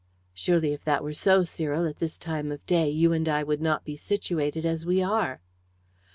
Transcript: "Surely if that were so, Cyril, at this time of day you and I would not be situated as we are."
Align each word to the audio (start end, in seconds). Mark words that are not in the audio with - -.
"Surely 0.33 0.73
if 0.73 0.83
that 0.83 1.03
were 1.03 1.13
so, 1.13 1.43
Cyril, 1.43 1.85
at 1.85 1.99
this 1.99 2.17
time 2.17 2.51
of 2.51 2.65
day 2.65 2.89
you 2.89 3.13
and 3.13 3.29
I 3.29 3.43
would 3.43 3.61
not 3.61 3.85
be 3.85 3.95
situated 3.95 4.65
as 4.65 4.83
we 4.83 5.03
are." 5.03 5.41